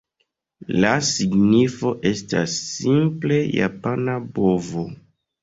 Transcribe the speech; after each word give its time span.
La 0.85 0.93
signifo 1.09 1.91
estas, 2.13 2.57
simple, 2.71 3.39
"japana 3.61 4.19
bovo". 4.41 4.89